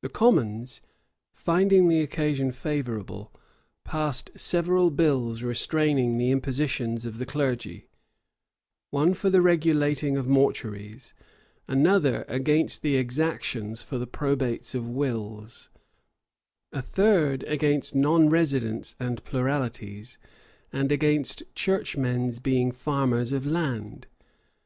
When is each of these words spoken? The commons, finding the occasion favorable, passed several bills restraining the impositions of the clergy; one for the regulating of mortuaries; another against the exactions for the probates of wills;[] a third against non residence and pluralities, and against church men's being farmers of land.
The 0.00 0.08
commons, 0.08 0.80
finding 1.30 1.86
the 1.88 2.00
occasion 2.00 2.52
favorable, 2.52 3.30
passed 3.84 4.30
several 4.34 4.90
bills 4.90 5.42
restraining 5.42 6.16
the 6.16 6.30
impositions 6.30 7.04
of 7.04 7.18
the 7.18 7.26
clergy; 7.26 7.86
one 8.92 9.12
for 9.12 9.28
the 9.28 9.42
regulating 9.42 10.16
of 10.16 10.26
mortuaries; 10.26 11.12
another 11.68 12.24
against 12.28 12.80
the 12.80 12.96
exactions 12.96 13.82
for 13.82 13.98
the 13.98 14.06
probates 14.06 14.74
of 14.74 14.88
wills;[] 14.88 15.68
a 16.72 16.80
third 16.80 17.42
against 17.44 17.94
non 17.94 18.30
residence 18.30 18.96
and 18.98 19.22
pluralities, 19.22 20.16
and 20.72 20.90
against 20.90 21.42
church 21.54 21.94
men's 21.94 22.38
being 22.38 22.72
farmers 22.72 23.32
of 23.32 23.44
land. 23.44 24.06